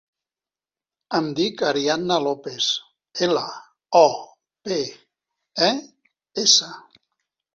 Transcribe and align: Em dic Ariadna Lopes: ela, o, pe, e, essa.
Em 1.17 1.27
dic 1.39 1.59
Ariadna 1.71 2.15
Lopes: 2.27 2.69
ela, 3.27 3.43
o, 4.01 4.03
pe, 4.69 4.79
e, 5.69 5.71
essa. 6.45 6.71